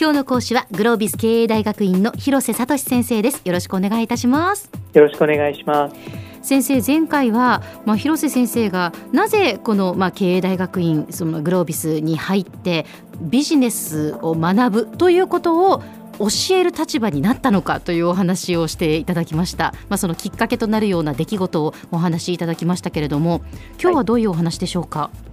[0.00, 5.96] 今日の講師はグロービス経営大学院の広瀬聡先生ですよろしくお願いいたしますよろしくお願いします。
[6.40, 12.86] 先生前回は、まあ、広瀬先生がなぜこの、まあ、経営大学院そのグロービスに入って
[13.20, 15.82] ビジネスを学ぶということを
[16.18, 23.42] 教える立場になったのかというお話をしていただきました、まあ、そのきっかけとなるような出来事をお話しいただきましたけれども
[23.80, 25.25] 今日はどういうお話でしょうか、はい。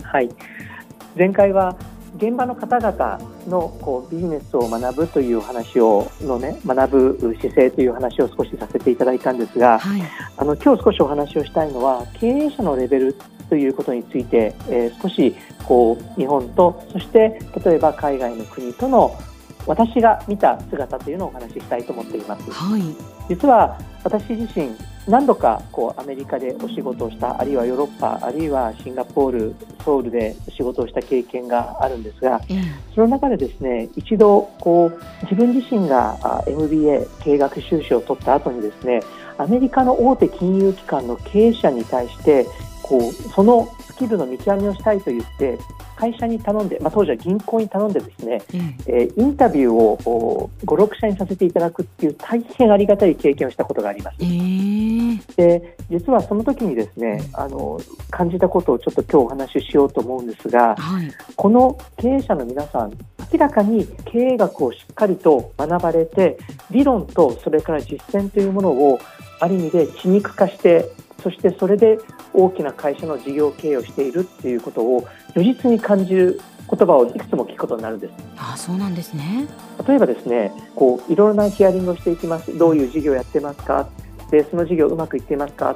[1.18, 1.76] 前回は
[2.18, 10.02] 現場の方々のこうビジネスを学ぶという話をのね学ぶ姿勢という話を少しさせていただいたんですが、はい、
[10.38, 13.16] あの今日少しお話をしたいのは経営者のレベル
[13.50, 15.36] ということについて、えー少し
[15.68, 19.18] こう日本とそして例えば海外の国との
[19.66, 22.52] 私が見た姿というのをお話ししたいと思っています。
[22.52, 22.82] はい、
[23.30, 24.76] 実は私自身
[25.08, 32.62] 何度かこうアメリカでお仕事をしたあるいはヨーロッパあるいはシンガポールソウルで仕事をした経験があるんですがええ。
[32.96, 39.02] その中でですね一度こう自分自身があ MBA 経営学修士を取った後にですね
[39.38, 42.46] アメリカの大手金融機関の経営者に対して
[42.82, 45.58] こうそのスキルの見極めをしたいと言って
[45.96, 54.18] 会社に頼んで、まあ、当時は銀行に頼んでですねえええーインタビューを56社にさせていただくっていう大変ありがたい経験をしたことがあります。
[54.22, 55.04] ええ
[55.36, 62.92] で実はその時にですねあの感じたことをちょっと今日お話ししようと思うんですがはい、この経営者の皆さん
[63.32, 66.38] 明らかに経営学をしっかりと学ばれて
[66.72, 69.00] 理論とそれから実践というものを
[69.40, 70.90] ある意味で血肉化して
[71.24, 71.98] そしてそれで
[72.34, 78.14] 大きな会社の事業経営をしているっていうことを如実に感じる言葉をいくつも聞くことになるんです。
[78.38, 79.48] あそうなんですね。
[79.88, 82.58] 例えばですねこういろいろなヒアリングをしていきます。
[82.58, 83.90] どういう事業をやってますか？
[84.32, 85.76] でその事業うまくいっていますか？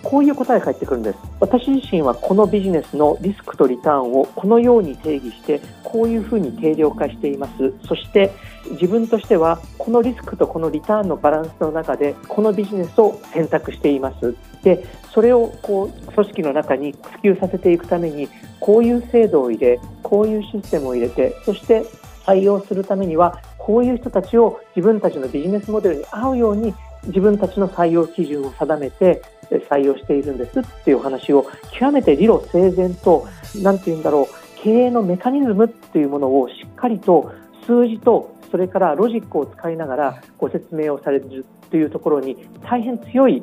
[0.00, 1.18] こういう答えが返ってくるんです。
[1.40, 7.74] 私自身はこのビジネスのリスクとリターンをこのように定義してこういうふうに定量化しています。
[7.84, 8.30] そして
[8.72, 18.28] 自分としてはこのリスクとこのリターンのバランスの中でこのビジネスを選択していますでそれをこう組織の中に普及させていくために
[18.60, 21.84] こういう制度を入れこういうシステムを入れてそして
[22.26, 26.74] 採用するためにはこういう人たちを自分たちのビジネスモデルに合うように
[27.06, 29.22] 自分たちの採用基準を定めて
[29.70, 31.46] 採用しているんですっていうお話を
[31.78, 33.26] 極めて理路整然と
[33.62, 37.32] 何て言うんだろう経営のメカニズムっていうものをしっかりと
[37.66, 43.42] 数字とそれからロジックを使いながらご説明をされるというところに大変強い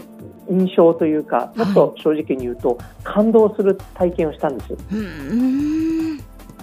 [0.50, 4.76] 印象というかもっと正直に言うと感動する体験をしたんです。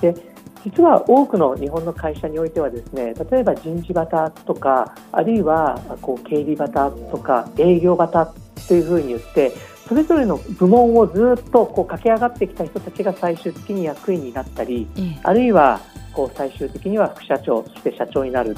[0.01, 0.33] で
[0.65, 8.33] 実は多くの日本の会社においてはですね例えば人事バタとかあるいはこう経理バタとか営業バタ
[8.69, 9.53] というふうに言って
[9.89, 15.21] それぞれの部門をずっとこう駆け上がってきた人たちが最終的に役員になったりええ。
[15.25, 15.81] あるいは
[16.13, 18.57] こう最終的には副社長そして社長になる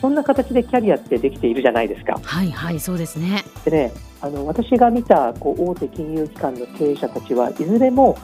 [0.00, 2.18] そんな形でキャリアってできているじゃないですか。
[2.22, 3.44] はいはいそうですね。
[3.64, 8.18] でね、あの私が見たこう大手金融機関の経営者たちはいずれも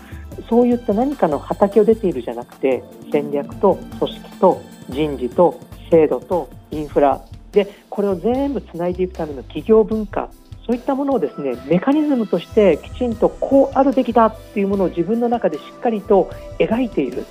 [0.48, 7.20] そういった何かの畑を出ているじゃなくて戦略と組織と人事と制度とインフラ。
[7.52, 10.28] でこれを全部つないでいくための企業文化。
[10.66, 17.24] そういったものをですねメカニズムとしてきちんとこうあるべきだっていうものを自分の中でしっかりと描いている。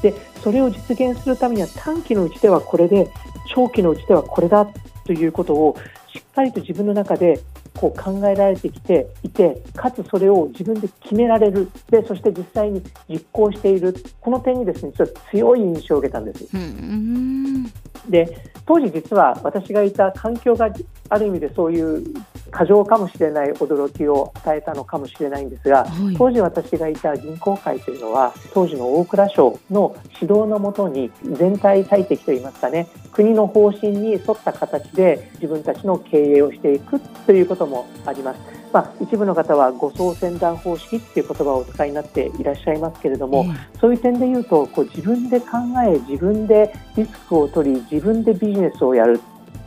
[0.00, 3.10] でそれを実現するためには短期のうちではこれで
[3.54, 4.66] 長期のうちではこれだ
[5.04, 5.76] ということを
[6.12, 7.40] しっかりと自分の中で
[7.74, 11.70] こう考えられてきていてかつそれを自分で決められる。
[11.90, 13.94] でそして実際に実行している。
[14.20, 16.46] この点にですねちょっと強い印象を受けたんです。
[16.54, 17.64] うんうん。
[18.08, 20.68] で当時実は私がいた環境が
[21.08, 22.04] ある意味でそういう
[22.52, 38.62] 過剰かもしれない驚きを与えたのかもしれないんですが、はい当時私がいた銀行会というのは当時の大蔵省の指導のもとに全体最適といいますかね国の方針に沿った形で自分たちの経営をしていくということもあります。
[38.72, 45.46] まあ、一部の方は護送船団方式っていう言葉をお使いになっていらっしゃいますけれども、えそういう点で言うとこう自分で考
[45.86, 49.20] え自分でリスクを取り自分でビジネスをやる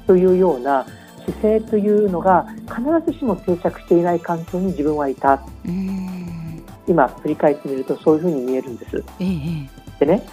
[0.08, 0.86] というような
[1.26, 2.82] 姿勢というのが必
[3.12, 5.42] ずしも定着していない環境に自分はいた。
[6.88, 9.04] 今振り返ってみるとそういうふうに見えるんです。
[9.20, 9.30] ええ
[10.02, 10.06] え。
[10.06, 10.24] でね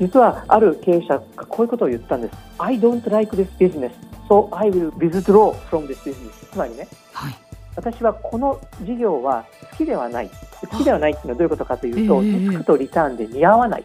[0.00, 2.34] 実はある経営者がこういうことを言ったんです。
[2.58, 3.92] I don't like this business,
[4.28, 6.30] so I will withdraw from this business.
[6.52, 7.34] つまりねはい。
[7.76, 10.30] 私はこの事業は好きではない。
[10.70, 12.32] 好きではないっていうのはどういうことかというと、ええ。
[12.32, 13.84] リスクとリターンで見合わない。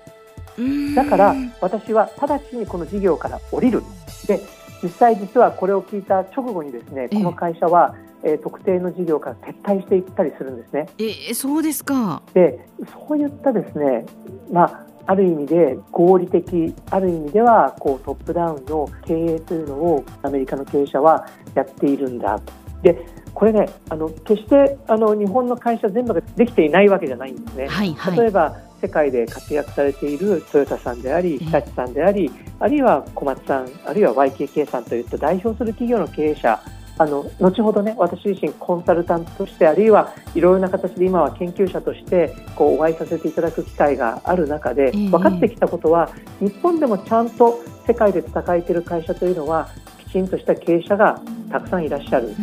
[0.58, 0.96] うん。
[0.96, 3.84] だから私は直ちにこの事業から降りる。
[4.28, 4.42] で
[4.82, 10.88] 実際実はこれを聞いた直後にですねこの会社は、えー、特定の事業から撤退していったりするんですね。
[10.98, 12.22] えー、そうですか。
[12.34, 12.68] で
[13.08, 14.06] そういったですね、
[14.52, 22.40] まあ、ある意味で合理的ある意味ではこうトップダウンの経営というのをアメリカの経営者はやっているんだ。
[22.82, 27.68] でこれねあの決してあの日本の会社全部ができていないわけじゃないんですね。
[27.68, 32.32] はいはい、例えば世界で活躍されているトヨタさんであり、日立さんであり、
[32.66, 36.60] あるいは小松さん、あるいは YKK さんといった代表する企業の経営者
[36.98, 46.10] あの後ほどね私自身コンサルタントとしてあるいはいろいろな形で今は研究者としてこうお会いさせていただく機会がある中で分かってきたことは、
[46.40, 49.70] 日本でもちゃんと世界で戦えている会社というのは
[50.08, 51.22] きちんとした経営者が
[51.52, 52.34] たくさんいらっしゃる。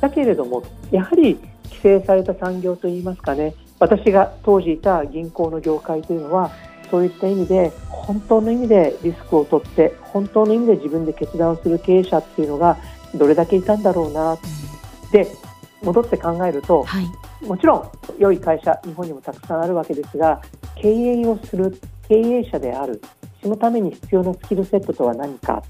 [0.00, 0.62] だけれども
[0.92, 6.52] やはり規制された産業といいますかね私が当時いた銀行の業界というのは
[6.92, 12.76] そういった意味で本当の意味でリスクを取って本当の意味で自分で決断をする経営者っていうのが
[13.14, 14.36] どれだけいたんだろうな、
[15.10, 15.26] で
[15.82, 17.06] 戻って考えると、はい、
[17.46, 20.42] もちろん良い会社日本にもたくさんあるわけですが
[20.76, 21.78] 経営をする
[22.08, 23.00] 経営者である
[23.42, 25.62] そのために必要なスキルセットとは何か。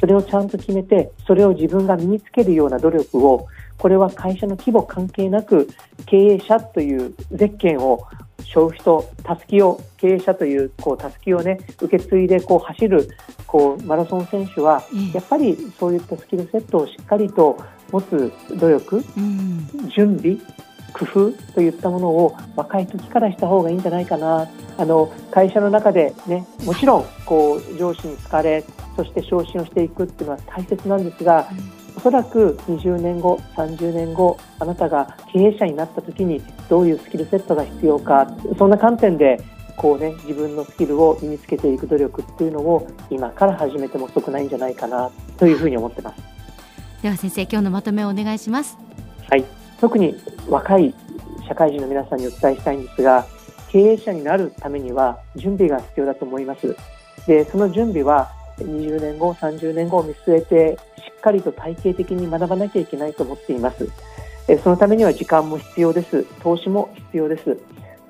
[0.00, 3.48] それをちゃんと決めてそれを自分が身につけるような努力を
[3.78, 5.68] これは会社の規模関係なく
[6.06, 8.06] 経営者というゼッケンを
[8.52, 13.08] 背負う人たすきを経営者というこうたすきをね受け継いでこう走る
[13.46, 17.58] こうマラソン選手はやっぱりそういったスキルセットをしっかりと
[17.90, 20.36] 持つ努力、うん、準備
[20.92, 24.48] 工夫といったものを若い時からした方がいいんじゃないかな。
[24.78, 28.64] あの会社の中でねもちろんこう上司に好かれ
[28.98, 31.48] そして昇進をしていくっていうのは大切なんですが、
[31.96, 38.26] おそらく20年後、30年後、あなたが経営者になった時にどういうスキルセットが必要か、
[38.58, 39.40] そんな観点で
[39.76, 46.22] こうね、自分のスキルを身につけていく努力っていうのを今から始めても遅くないんじゃないかなというふうに思ってます。
[47.02, 48.76] では先生、今日のまとめをお願いします。
[49.30, 49.44] はい、
[49.80, 50.16] 特に
[50.48, 50.94] 若い
[51.46, 53.24] 社会人の皆さんにお伝えしたいんですが、
[53.70, 56.76] 経営者になるためには準備が必要だと思います。
[57.26, 60.78] で、その準備は20年後、30年後を見据えて
[61.18, 63.88] っかりと体系的に学ばなきゃいけないと思っています。
[64.56, 66.24] そのためには時間も必要です。
[66.42, 67.58] 投資も必要です。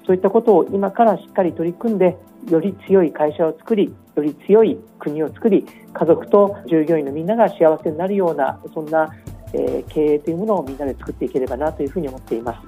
[0.06, 2.16] そういったことを今からしっかり取り組んで、
[2.48, 9.12] より強い会社を作り、より強い国を作り、家族と従業員のみんなが幸せになるような、そんな、
[9.52, 12.58] えー、経営というものをみんなで作っていければなというふうに思っています。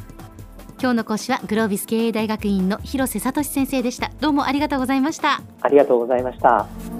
[0.81, 4.11] 今日の講師はグロービス経営大学院の広瀬聡先生でした。
[4.21, 5.43] どうもありがとうございました。
[5.61, 7.00] ありがとうございました。